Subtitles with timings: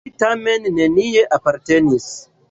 [0.07, 2.09] Li tamen nenie apartenis.